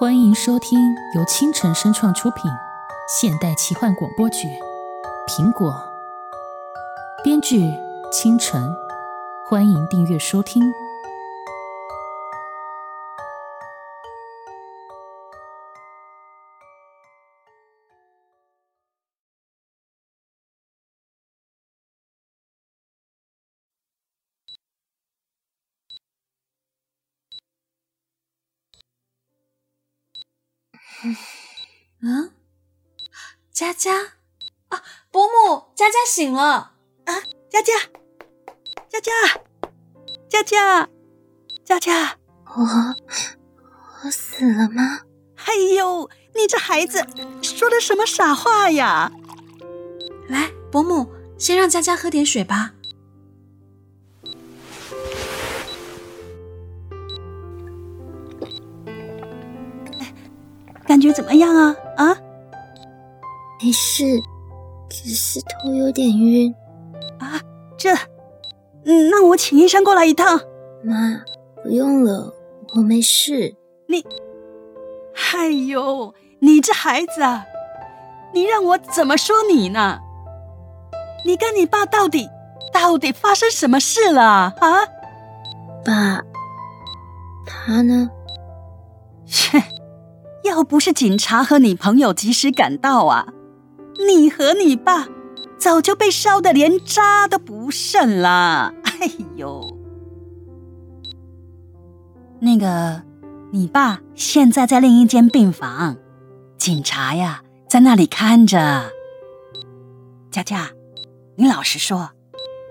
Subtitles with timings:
[0.00, 0.78] 欢迎收听
[1.14, 2.50] 由清晨声创出品
[3.06, 4.48] 现代奇幻广播剧
[5.28, 5.70] 《苹果》，
[7.22, 7.60] 编剧
[8.10, 8.74] 清晨。
[9.44, 10.62] 欢迎订阅收听。
[33.80, 33.98] 佳佳
[34.68, 36.72] 啊，伯母，佳佳醒了
[37.06, 37.14] 啊，
[37.48, 37.72] 佳佳，
[38.90, 39.10] 佳佳，
[40.28, 40.88] 佳佳，
[41.64, 42.62] 佳佳，我
[44.04, 45.00] 我死了吗？
[45.46, 47.06] 哎呦，你这孩子
[47.40, 49.10] 说的什么傻话呀！
[50.28, 52.74] 来，伯母，先让佳佳喝点水吧。
[60.86, 61.76] 感觉怎么样啊？
[61.96, 62.18] 啊，
[63.62, 64.04] 没事，
[64.88, 66.54] 只是头有点晕。
[67.18, 67.38] 啊，
[67.76, 67.94] 这，
[68.84, 70.40] 嗯，那我请医生过来一趟。
[70.82, 71.22] 妈，
[71.62, 72.32] 不用了，
[72.74, 73.54] 我没事。
[73.86, 74.04] 你，
[75.34, 77.44] 哎呦，你这孩子啊，
[78.32, 79.98] 你让我怎么说你呢？
[81.26, 82.26] 你跟你爸到底
[82.72, 84.54] 到底发生什么事了啊？
[85.84, 86.22] 爸，
[87.44, 88.10] 他呢？
[89.26, 89.62] 切。
[90.44, 93.26] 要不是警察和你朋友及时赶到啊，
[94.06, 95.08] 你和你爸
[95.58, 98.72] 早就被烧得连渣都不剩了。
[98.84, 99.76] 哎呦，
[102.40, 103.02] 那个，
[103.50, 105.96] 你爸现在在另一间病房，
[106.58, 108.90] 警察呀在那里看着。
[110.30, 110.70] 佳佳，
[111.36, 112.10] 你老实说，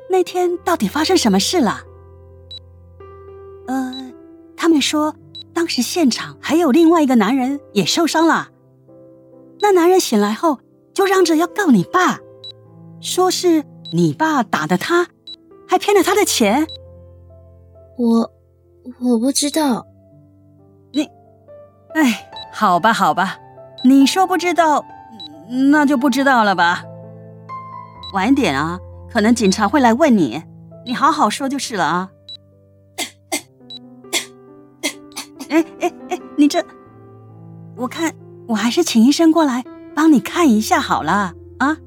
[0.10, 1.82] 那天到底发生什么事了？
[3.68, 4.12] 呃，
[4.56, 5.16] 他们说。
[5.52, 8.50] 当时现场还有另外一个男人也受伤了，
[9.60, 10.60] 那男人醒来后
[11.00, 12.20] 就嚷着要告你爸，
[13.00, 13.64] 说是
[13.94, 15.08] 你爸打的他，
[15.66, 16.68] 还骗了他的钱。
[17.98, 18.30] 我
[19.00, 19.88] 我不知道，
[20.92, 21.10] 你，
[21.94, 23.38] 哎，好吧好吧，
[23.86, 24.84] 你说不知道，
[25.72, 26.84] 那就不知道了吧。
[28.14, 28.78] 晚点啊，
[29.10, 30.44] 可能警察会来问你，
[30.86, 32.12] 你好好说就是了啊。
[35.48, 36.62] 哎哎哎，你这，
[37.78, 38.14] 我看
[38.50, 39.64] 我还是请医生过来
[40.00, 41.78] 帮你看一下好了啊。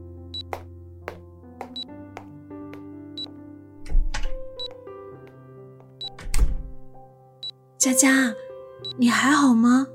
[7.79, 8.35] 佳佳，
[8.99, 9.87] 你还好吗？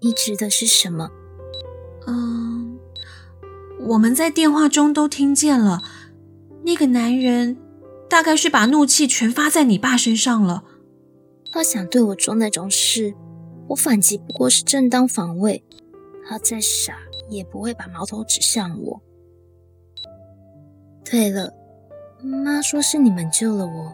[0.00, 1.10] 你指的是什么？
[2.06, 2.78] 嗯，
[3.88, 5.82] 我们在电话中都听见了，
[6.64, 7.58] 那个男人
[8.08, 10.64] 大概是把怒气全发在你爸身上了。
[11.52, 13.14] 他想对我做那种事，
[13.68, 15.62] 我反击不过是正当防卫。
[16.28, 16.96] 他再傻
[17.28, 19.00] 也不会把矛头指向我。
[21.04, 21.52] 对了，
[22.22, 23.92] 妈说是你们救了我。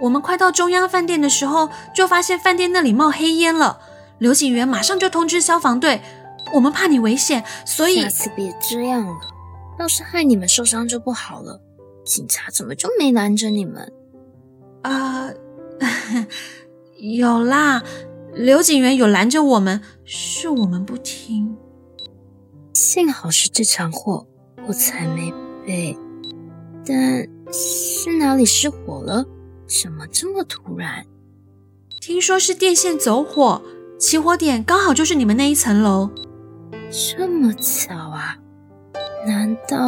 [0.00, 3.80] 我们快到中央饭店的时候，就发现饭店那里冒黑烟了。
[4.18, 6.00] 刘警员马上就通知消防队。
[6.52, 9.16] 我们怕你危险，所以下次别这样了。
[9.78, 11.60] 要是害你们受伤就不好了。
[12.04, 13.92] 警察怎么就没拦着你们？
[14.82, 15.30] 啊。
[16.98, 17.82] 有啦，
[18.34, 21.56] 刘警员有拦着我们，是我们不听。
[22.72, 24.26] 幸好是这场火，
[24.66, 25.32] 我才没
[25.64, 25.96] 被。
[26.84, 29.24] 但是哪里失火了？
[29.66, 31.06] 怎么这么突然？
[32.00, 33.62] 听说是电线走火，
[33.98, 36.10] 起火点刚好就是你们那一层楼。
[36.90, 38.36] 这么巧啊？
[39.26, 39.78] 难道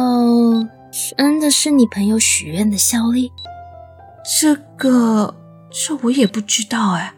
[1.17, 3.31] 真的是你朋友许愿的效力？
[4.39, 5.35] 这个。
[5.69, 7.13] 这我也不知道哎。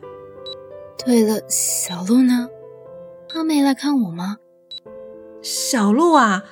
[1.05, 2.49] 对了，小鹿呢？
[3.27, 4.37] 他没来看我吗？
[5.41, 6.43] 小鹿啊，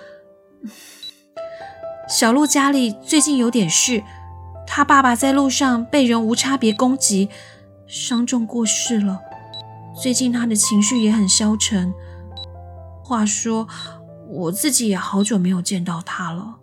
[2.07, 4.03] 小鹿家里最近有点事，
[4.65, 7.29] 他爸爸在路上被人无差别攻击，
[7.85, 9.19] 伤重过世了。
[10.01, 11.93] 最近他的情绪也很消沉。
[13.03, 13.67] 话说，
[14.29, 16.55] 我自己也好久没有见到他了。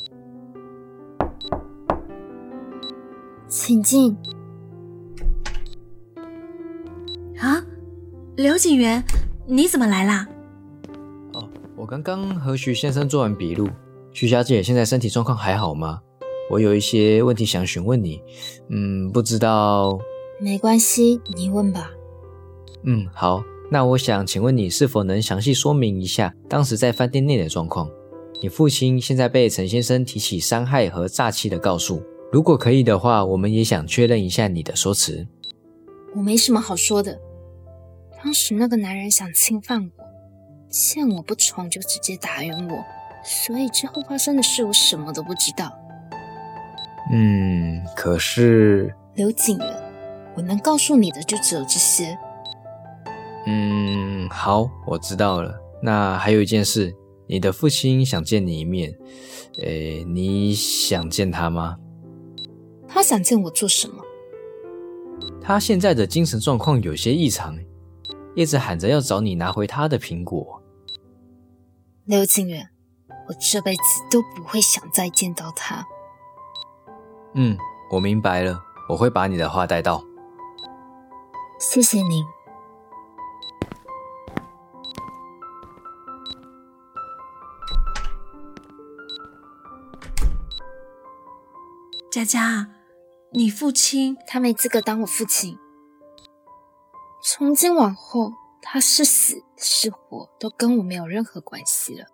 [3.48, 4.16] 请进。
[8.44, 9.02] 刘警员，
[9.46, 10.28] 你怎么来啦？
[11.32, 13.66] 哦，我刚刚和徐先生做完笔录。
[14.12, 15.98] 徐小姐现在身体状况还好吗？
[16.50, 18.20] 我有一些问题想询问你。
[18.68, 19.98] 嗯，不知道。
[20.38, 21.90] 没关系，你问吧。
[22.82, 23.42] 嗯，好。
[23.70, 27.88] 那我想请问你，是否能详细说明一下当时在饭店内的状况？
[28.42, 32.02] 你父亲现在被陈先生提起伤害和诈欺的告诉。
[32.30, 35.26] 如果可以的话，我们也想确认一下你的说辞。
[36.14, 37.18] 我没什么好说的。
[38.24, 40.04] 当时那个男人想侵犯我，
[40.70, 42.82] 见我不从就直接打晕我，
[43.22, 45.70] 所以之后发生的事我什么都不知道。
[47.12, 49.66] 嗯，可是，刘景元，
[50.34, 52.18] 我能告诉你的就只有这些。
[53.46, 55.54] 嗯，好，我知道了。
[55.82, 56.94] 那还有一件事，
[57.28, 58.90] 你的父亲想见你一面，
[59.58, 61.76] 诶，你想见他吗？
[62.88, 64.02] 他想见我做什么？
[65.42, 67.54] 他现在的精神状况有些异常，
[68.34, 70.62] 一直喊着要找你拿回他的苹果。
[72.04, 72.68] 刘景远，
[73.28, 75.86] 我这辈子都不会想再见到他。
[77.34, 77.56] 嗯，
[77.90, 80.04] 我明白了，我会把你的话带到。
[81.58, 82.24] 谢谢您。
[92.10, 92.68] 佳佳，
[93.32, 95.58] 你父亲他没资格当我父亲。
[97.26, 102.04] 从今往后，他是死是活都跟我没有任何关系了。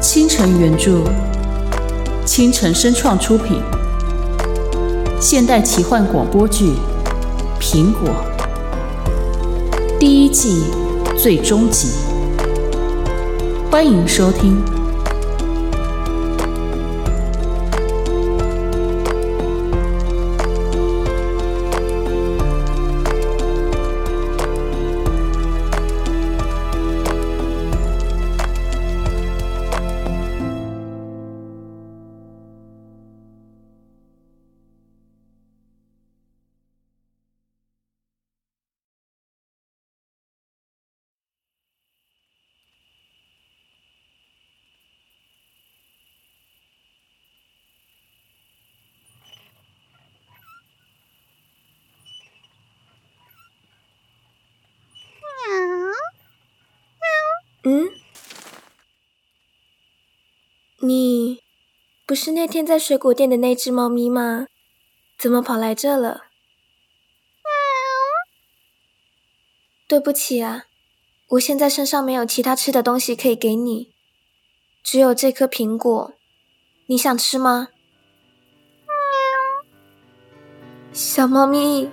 [0.00, 1.04] 清晨原著。
[2.24, 3.60] 清晨声创出品，
[5.20, 6.70] 现代奇幻广播剧
[7.74, 8.08] 《苹果》
[9.98, 10.62] 第一季
[11.18, 11.88] 最终集，
[13.68, 14.83] 欢迎收听。
[57.66, 57.88] 嗯，
[60.80, 61.42] 你
[62.04, 64.46] 不是那天在水果店的那只猫咪吗？
[65.18, 66.24] 怎么跑来这了？
[69.88, 70.64] 对不起啊，
[71.28, 73.92] 我现在身上没有其他吃的东西可以给你，
[74.82, 76.12] 只有这颗苹果，
[76.86, 77.68] 你想吃吗？
[80.92, 81.88] 小猫咪，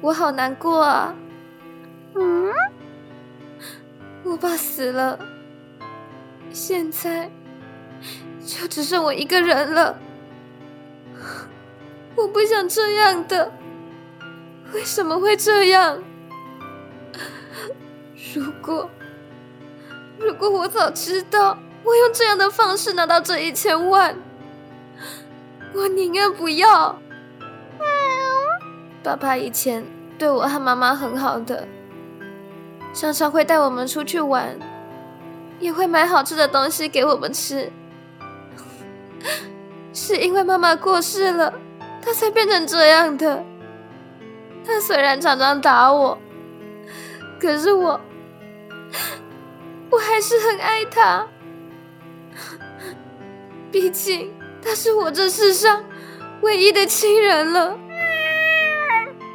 [0.00, 1.16] 我好难过啊。
[4.32, 5.18] 我爸死了，
[6.54, 7.30] 现在
[8.42, 9.98] 就只剩我一个人了。
[12.16, 13.52] 我不想这样的，
[14.72, 16.02] 为什么会这样？
[18.34, 18.88] 如果
[20.18, 24.16] 如果我早知道我用这样的方式拿到这一千万，
[25.74, 26.98] 我宁愿不要。
[29.02, 29.84] 爸爸以前
[30.16, 31.68] 对我和妈妈很好的。
[32.92, 34.58] 常常会带我们出去玩，
[35.58, 37.70] 也会买好吃的东西给我们吃。
[39.92, 41.52] 是因为妈妈过世了，
[42.00, 43.44] 他才变成这样的。
[44.64, 46.18] 他虽然常常打我，
[47.40, 48.00] 可是我，
[49.90, 51.26] 我还是很爱他。
[53.70, 54.32] 毕竟
[54.62, 55.84] 他是我这世上
[56.42, 57.76] 唯一的亲人了。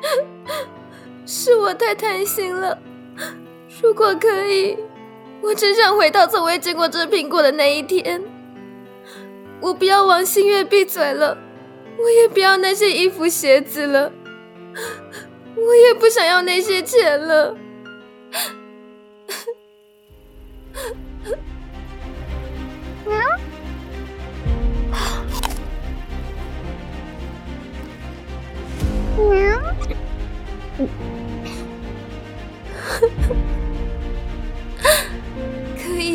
[1.26, 2.78] 是我太贪心了。
[3.82, 4.78] 如果可以，
[5.42, 8.24] 我只想回到从未见过这苹果的那一天。
[9.62, 11.38] 我不要王新月闭嘴了，
[12.00, 14.12] 我也不要那些衣服鞋子了，
[15.56, 17.56] 我也不想要那些钱了。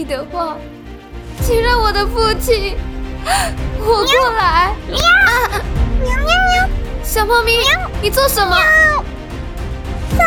[0.05, 0.57] 的话，
[1.43, 2.77] 请让我的父亲
[3.81, 4.75] 活过来。
[4.89, 4.99] 喵
[6.03, 6.69] 喵喵！
[7.03, 7.59] 小猫咪，
[8.01, 8.57] 你做什么？
[10.19, 10.23] 嗯，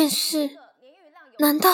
[0.00, 0.48] 电视？
[1.38, 1.68] 难道？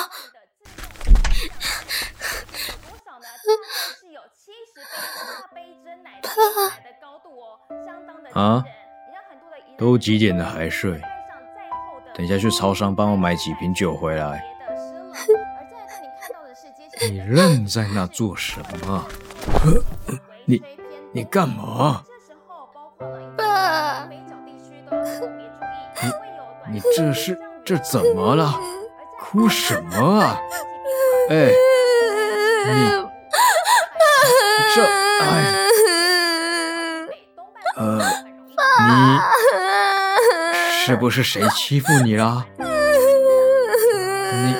[8.35, 8.64] 啊？
[9.78, 11.00] 都几点了还睡？
[12.16, 14.45] 等下去超商帮我买几瓶酒回来。
[17.09, 19.06] 你愣在那做什么？
[20.47, 20.61] 你
[21.12, 22.02] 你干嘛？
[23.37, 24.06] 爸！
[26.66, 28.54] 你你这是这怎么了？
[29.18, 30.38] 哭什么啊？
[31.28, 31.50] 哎，
[32.68, 32.90] 你
[34.73, 35.52] 这哎，
[37.76, 37.99] 呃，
[38.87, 39.18] 你
[40.70, 42.46] 是不是谁欺负你了？
[44.30, 44.54] 你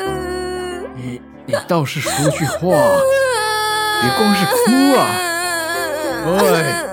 [0.96, 2.58] 你你倒是说句话，
[4.02, 5.06] 别光是哭啊！
[6.56, 6.85] 哎。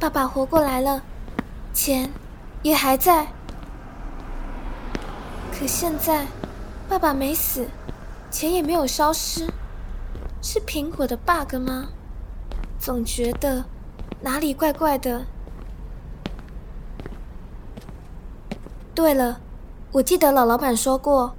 [0.00, 1.02] 爸爸活过来了，
[1.74, 2.10] 钱
[2.62, 3.26] 也还在。
[5.52, 6.26] 可现在，
[6.88, 7.68] 爸爸没死，
[8.30, 9.46] 钱也没有消失，
[10.40, 11.88] 是苹果的 bug 吗？
[12.78, 13.62] 总觉得
[14.22, 15.26] 哪里怪怪的。
[18.94, 19.38] 对了，
[19.92, 21.36] 我记得老老板说过，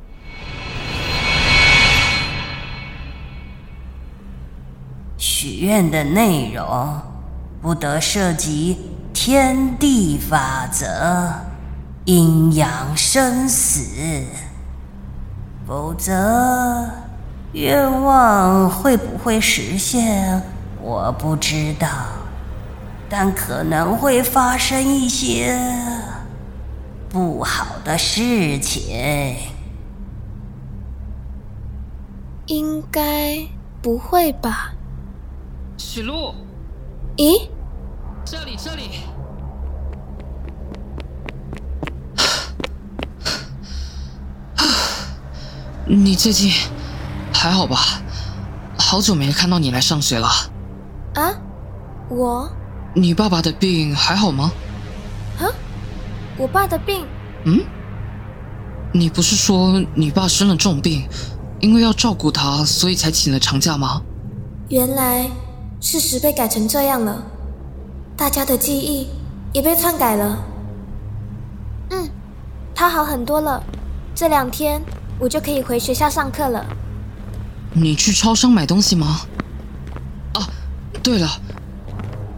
[5.17, 7.10] 许愿的内容。
[7.61, 8.75] 不得涉及
[9.13, 11.31] 天地法则、
[12.05, 14.25] 阴阳生死，
[15.67, 16.89] 否则
[17.51, 20.41] 愿望会不会实现，
[20.81, 21.87] 我不知道，
[23.07, 25.55] 但可能会发生一些
[27.09, 29.37] 不好的事情。
[32.47, 33.45] 应该
[33.83, 34.73] 不会吧？
[35.77, 36.33] 许露。
[37.21, 37.47] 咦，
[38.25, 38.89] 这里这里，
[45.85, 46.51] 你最近
[47.31, 47.77] 还好吧？
[48.75, 50.27] 好久没看到你来上学了。
[51.13, 51.31] 啊，
[52.09, 52.51] 我？
[52.95, 54.51] 你爸爸的病还好吗？
[55.37, 55.45] 啊，
[56.39, 57.05] 我爸的病？
[57.45, 57.63] 嗯，
[58.91, 61.07] 你不是说你爸生了重病，
[61.59, 64.01] 因为要照顾他，所以才请了长假吗？
[64.69, 65.29] 原来。
[65.81, 67.21] 事实被改成这样了，
[68.15, 69.09] 大家的记忆
[69.51, 70.37] 也被篡改了。
[71.89, 72.07] 嗯，
[72.75, 73.61] 他好很多了，
[74.13, 74.79] 这两天
[75.19, 76.63] 我就可以回学校上课了。
[77.73, 79.21] 你去超商买东西吗？
[80.35, 80.47] 啊，
[81.01, 81.27] 对了，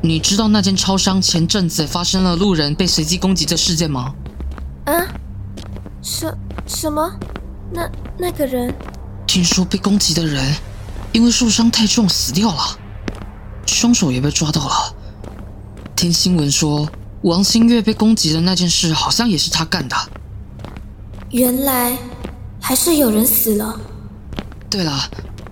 [0.02, 4.16] 你知道那间超商前阵子发生了路人被随机攻击的事件吗？
[4.86, 4.94] 啊？
[6.02, 6.34] 什
[6.66, 7.14] 什么？
[7.72, 8.74] 那那个人？
[9.28, 10.56] 听说被攻击的人
[11.12, 12.80] 因为受伤太重死掉了。
[13.84, 14.96] 凶手也被抓到了。
[15.94, 16.88] 听新闻说，
[17.24, 19.96] 王新月被攻击的那件事，好像也是他干的。
[21.32, 21.98] 原来
[22.62, 23.78] 还是有人死了。
[24.70, 25.10] 对了，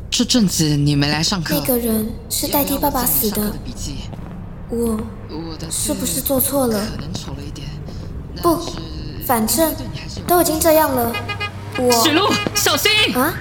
[0.09, 1.55] 这阵子你没来上课。
[1.55, 3.53] 那个人是代替爸爸死的。
[4.69, 4.97] 我
[5.69, 6.87] 是不是做错了？
[6.89, 7.67] 可能丑了一点。
[8.41, 8.57] 不，
[9.27, 9.75] 反正
[10.25, 11.13] 都已经这样了。
[11.77, 13.33] 我许露，小心啊！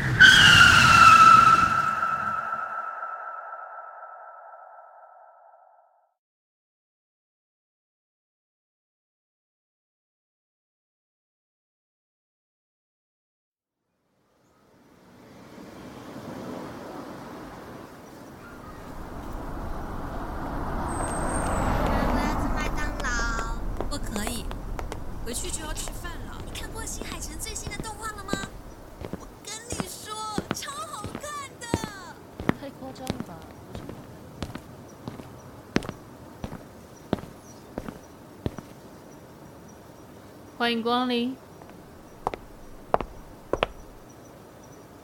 [40.70, 41.34] 欢迎光临。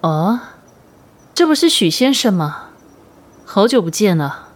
[0.00, 0.38] 哦，
[1.34, 2.68] 这不是许先生吗？
[3.44, 4.50] 好久不见了。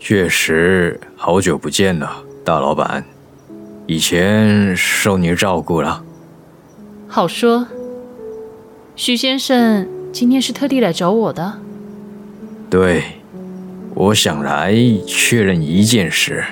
[0.00, 3.04] 确实，好久不见了，大老板。
[3.86, 6.02] 以前受您照顾了。
[7.06, 7.68] 好说。
[8.96, 11.58] 许先生今天是特地来找我的。
[12.70, 13.20] 对，
[13.94, 14.74] 我想来
[15.06, 16.42] 确认一件事。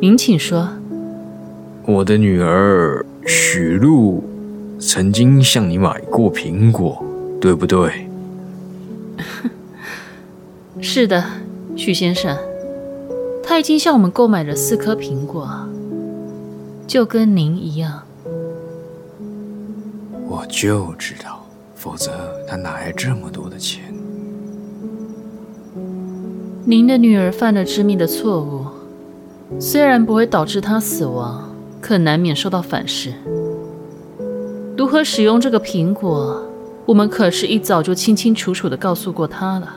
[0.00, 0.79] 您请说。
[1.92, 4.22] 我的女儿许露
[4.78, 7.04] 曾经向你买过苹果，
[7.40, 8.06] 对不对？
[10.80, 11.24] 是的，
[11.76, 12.38] 许先生，
[13.42, 15.48] 他已经向我们购买了四颗苹果，
[16.86, 18.02] 就跟您一样。
[20.28, 21.44] 我就知道，
[21.74, 22.12] 否则
[22.46, 23.82] 他哪来这么多的钱？
[26.64, 28.64] 您的女儿犯了致命的错误，
[29.60, 31.49] 虽然不会导致她死亡，
[31.80, 33.12] 可难免受到反噬。
[34.76, 36.42] 如何使用这个苹果，
[36.86, 39.76] 我们可是一早就清清楚楚的告诉过他了。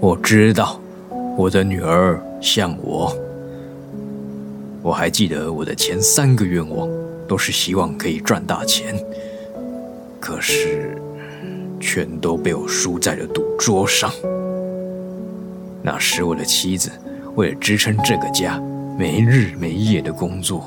[0.00, 0.80] 我知道，
[1.36, 3.12] 我的女儿像我。
[4.80, 6.88] 我还记得我的前三个愿望
[7.26, 8.94] 都是希望可以赚大钱，
[10.20, 10.96] 可是
[11.80, 14.10] 全都被我输在了赌桌上。
[15.82, 16.90] 那时我的妻子
[17.34, 18.62] 为了支撑这个家，
[18.98, 20.64] 没日没夜的工作，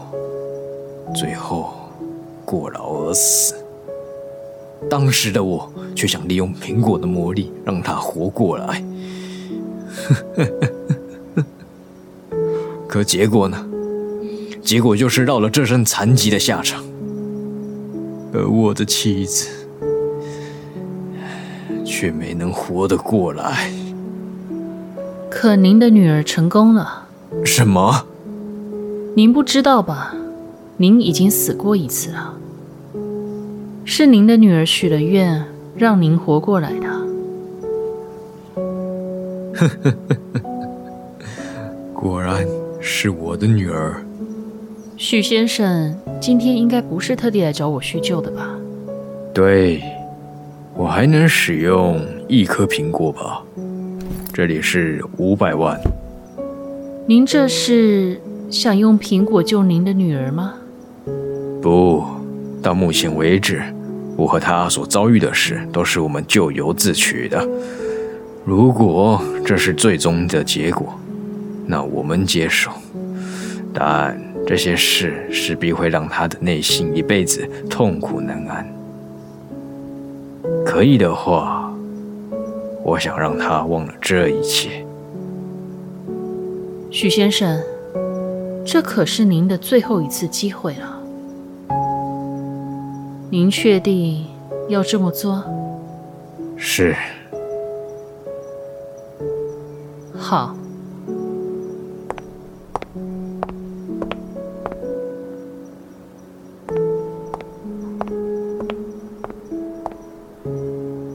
[1.13, 1.73] 最后
[2.45, 3.53] 过劳而死。
[4.89, 8.81] 当时的我却想利用苹果的魔力让他活过来。
[12.87, 13.67] 可结果呢？
[14.61, 16.81] 结果就是落了这身残疾的下场。
[18.33, 19.49] 而我的妻子
[21.83, 23.69] 却没能活得过来。
[25.29, 27.09] 可您的女儿成功了。
[27.43, 28.05] 什么？
[29.13, 30.15] 您不知道吧？
[30.77, 32.33] 您已经死过一次了。
[33.83, 35.43] 是您的女儿许了愿，
[35.75, 36.87] 让您活过来的。
[41.93, 42.47] 果然
[42.79, 44.01] 是我的女儿。
[44.95, 48.49] 许先生，今天应该不是特地来找我叙旧的吧？
[49.33, 49.83] 对，
[50.73, 53.43] 我还能使用一颗苹果吧？
[54.31, 55.77] 这里是五百万。
[57.05, 60.55] 您这是想用苹果救您的女儿吗？
[61.61, 62.03] 不，
[62.61, 63.63] 到目前为止，
[64.17, 67.47] 我和她所遭遇的事都是我们咎由自取的。
[68.43, 70.93] 如果这是最终的结果，
[71.65, 72.69] 那我们接受。
[73.73, 78.67] 但这些事势必会让她的内心一辈子痛苦难安。
[80.65, 81.73] 可以的话，
[82.83, 84.85] 我想让他忘了这一切。
[86.89, 87.57] 许先生，
[88.73, 90.97] 这可是您的最后一次机会了。
[93.29, 94.25] 您确定
[94.69, 95.43] 要这么做？
[96.55, 96.95] 是。
[100.17, 100.55] 好，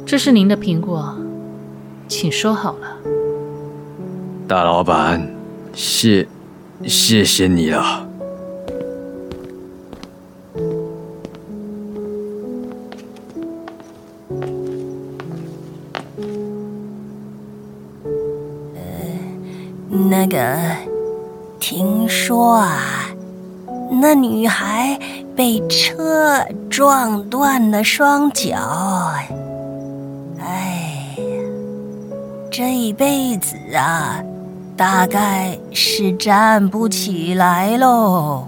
[0.04, 1.16] 这是您的苹果，
[2.06, 2.98] 请收好了。
[4.46, 5.26] 大老板，
[5.72, 6.28] 谢，
[6.84, 8.02] 谢谢你了。
[19.88, 20.56] 那个，
[21.58, 23.10] 听说啊，
[23.90, 24.98] 那女孩
[25.36, 28.56] 被车撞断了双脚，
[30.38, 31.24] 哎呀，
[32.50, 34.22] 这一辈子啊，
[34.76, 38.46] 大概是站不起来喽。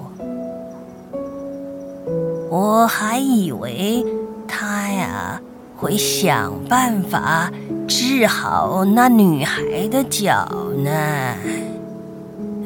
[2.51, 4.05] 我还以为
[4.47, 5.41] 他呀
[5.77, 7.51] 会想办法。
[7.87, 10.47] 治好那女孩的脚
[10.85, 10.91] 呢？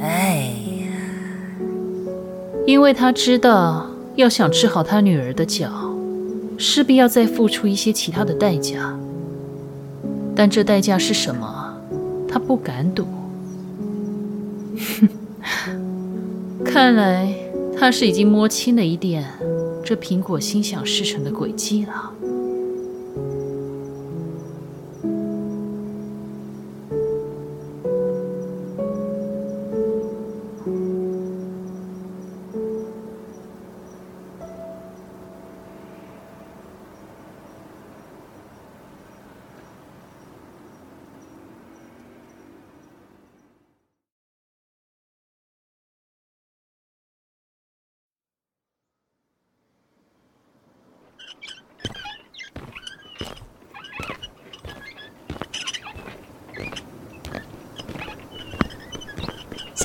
[0.01, 0.90] 哎呀，
[2.66, 5.70] 因为他知道，要想治好他女儿的脚，
[6.59, 8.98] 势必要再付出一些其他的代价。
[10.35, 11.77] 但这代价是什么？
[12.29, 13.07] 他不敢赌。
[14.76, 15.08] 哼，
[16.64, 17.35] 看来
[17.78, 19.26] 他是已经摸清了一点
[19.85, 22.12] 这苹果心想事成的轨迹了。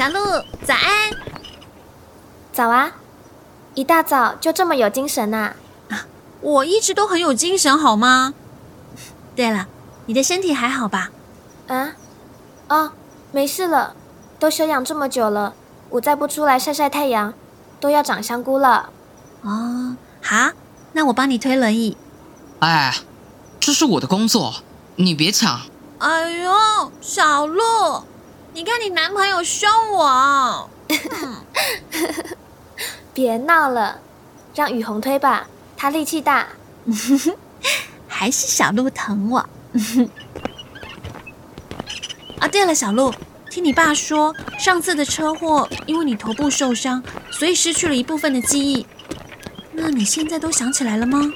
[0.08, 1.12] 小鹿，早安！
[2.54, 2.94] 早啊！
[3.76, 5.52] 一大早就这么有精神呐？
[5.90, 6.06] 啊，
[6.40, 8.34] 我一直都很有精神，好吗？
[9.36, 9.68] 对了，
[10.06, 11.10] 你的身体还好吧？
[11.68, 11.92] 啊？
[12.70, 12.94] 哦，
[13.34, 13.98] 没事了，
[14.40, 15.54] 都休养这么久了，
[15.90, 17.34] 我再不出来晒晒太阳，
[17.82, 18.90] 都要长香菇了。
[19.42, 20.52] 哦，好，
[20.94, 21.98] 那我帮你推轮椅。
[22.60, 22.96] 哎，
[23.60, 24.54] 这是我的工作，
[24.96, 25.60] 你别抢。
[26.00, 26.54] 哎呦，
[27.02, 27.62] 小鹿，
[28.58, 30.68] 你看你男朋友凶我。
[33.14, 34.00] 别闹了，
[34.56, 36.48] 让雨虹推吧，他力气大。
[38.10, 39.38] 还是小鹿疼我。
[42.42, 43.14] 啊，对了，小鹿，
[43.52, 48.88] 听你爸说，上次的车祸因为你头部受伤，所以失去了一部分的记忆。
[49.72, 51.32] 那你现在都想起来了吗？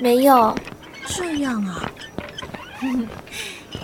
[0.00, 0.56] 没有。
[1.04, 1.90] 这样啊。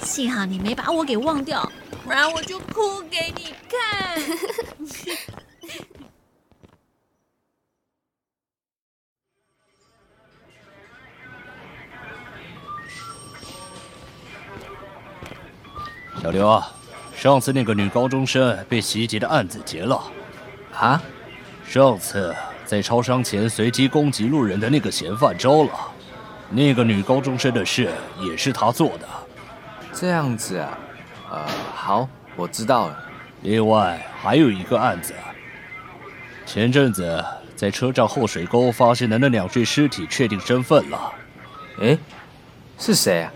[0.05, 1.69] 幸好你没把我给忘掉，
[2.05, 4.21] 不然我就哭给你看。
[16.23, 16.71] 小刘啊，
[17.15, 20.03] 上次那个女高中生被袭击的案子结了。
[20.73, 21.03] 啊？
[21.65, 22.35] 上次
[22.67, 25.71] 在超商前随机攻击路人的那个嫌犯招了，
[26.51, 29.09] 那个女高中生的事也是他做的。
[29.93, 30.79] 这样子啊，
[31.31, 33.05] 呃，好，我知道了。
[33.43, 35.15] 另外还有一个案子，
[36.45, 37.25] 前阵子
[37.57, 41.13] 在车站后水沟发现的那两具尸体确定身份了。
[41.81, 41.99] 哎，
[42.79, 43.33] 是谁啊？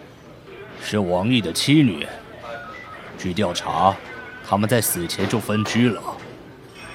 [0.82, 2.06] 是王毅的妻女。
[3.16, 3.94] 据调查，
[4.46, 6.02] 他们在死前就分居了，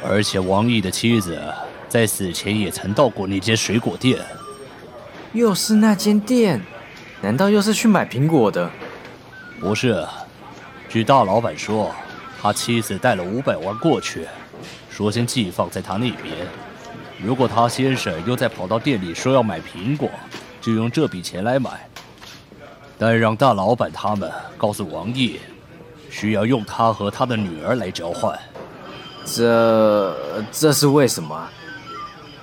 [0.04, 1.42] 而且王毅的妻子
[1.88, 4.20] 在死前也曾到过那间水果店。
[5.34, 6.62] 又是那间店？
[7.22, 8.70] 难道又是去买苹果的？
[9.60, 10.06] 不是，
[10.90, 11.94] 据大老板说，
[12.42, 14.28] 他妻子带了五百万过去，
[14.90, 16.36] 说先寄放在他那边。
[17.24, 20.10] 如果他先生又再跑到店里说要买苹果，
[20.60, 21.88] 就用这笔钱来买。
[22.98, 25.40] 但让大老板他们告诉王毅。
[26.12, 28.38] 需要用他和他的女儿来交换，
[29.24, 31.48] 这这是为什么？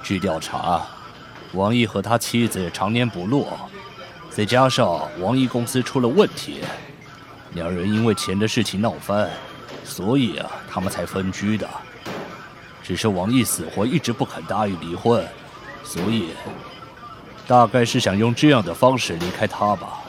[0.04, 0.86] 据调查，
[1.52, 3.58] 王毅和他妻子常年不落，
[4.30, 6.60] 再加上王毅公司出了问题，
[7.56, 9.30] 两人因为钱的事情闹翻，
[9.82, 11.66] 所以啊，他们才分居的。
[12.82, 15.26] 只是王毅死活一直不肯答应离婚，
[15.82, 16.28] 所以
[17.48, 20.00] 大概是想用这样的方式离开他吧。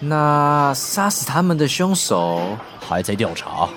[0.00, 3.68] 那杀死他们的凶手还在调查。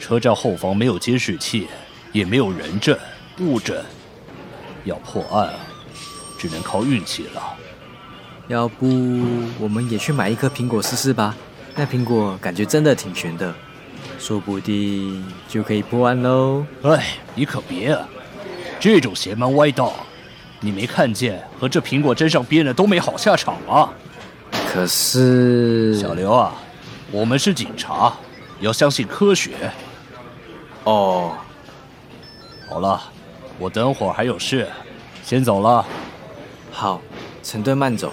[0.00, 1.68] 车站后方没有监视器，
[2.12, 2.98] 也没有人证
[3.40, 3.76] 物证，
[4.84, 5.52] 要破案
[6.38, 7.42] 只能靠运气了。
[8.46, 8.86] 要不
[9.60, 11.36] 我们也去买一颗苹果试试吧？
[11.80, 13.54] 那苹果感觉真的挺悬的，
[14.18, 16.66] 说不定就可以破案喽。
[16.82, 18.08] 哎，你可别啊！
[18.80, 19.94] 这种邪门歪道，
[20.58, 23.90] 你没看见和这苹果沾上边的都没好下场吗？
[24.50, 26.52] 可是，小刘啊，
[27.12, 28.12] 我们是警察，
[28.58, 29.70] 要相信科学。
[30.82, 31.32] 哦，
[32.68, 33.00] 好了，
[33.56, 34.66] 我等会儿还有事，
[35.22, 35.86] 先走了。
[36.72, 37.00] 好，
[37.44, 38.12] 陈队慢走。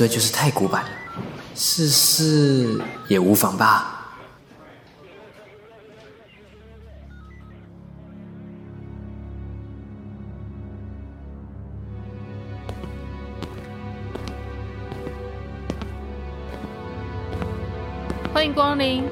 [0.00, 0.82] 这就是太古板，
[1.54, 4.16] 试试也无妨吧。
[18.32, 19.04] 欢迎光临。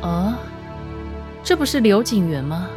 [0.00, 0.38] 啊，
[1.44, 2.70] 这不是刘景元吗？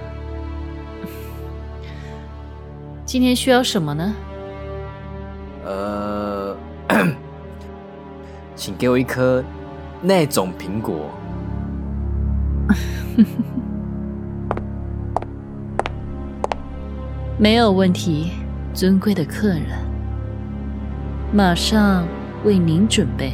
[3.08, 4.13] 今天需要什么呢？
[5.65, 6.56] 呃，
[8.56, 9.43] 请给我一颗
[10.02, 11.10] 那种苹果。
[17.38, 18.32] 没有问题，
[18.74, 19.65] 尊贵的客人，
[21.34, 22.06] 马上
[22.43, 23.34] 为您准备。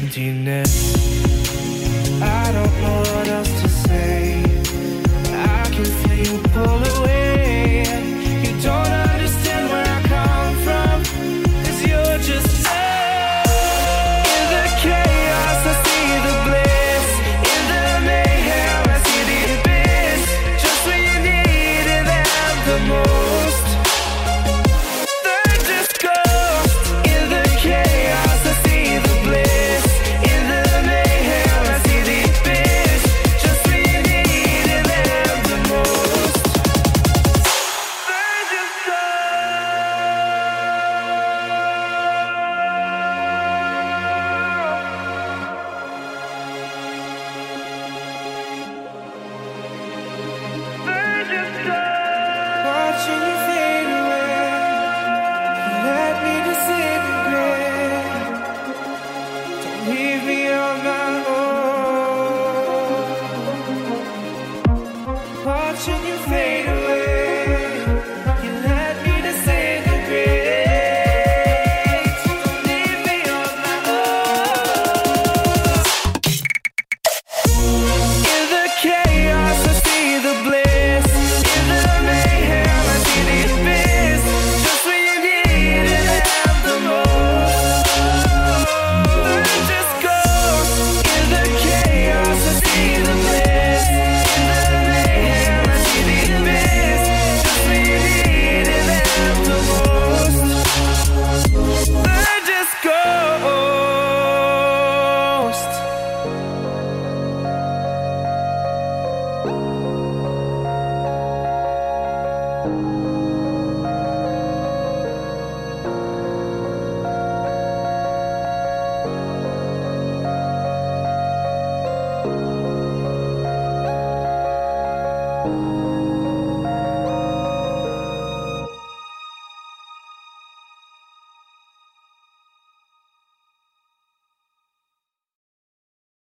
[0.00, 1.19] Emptiness.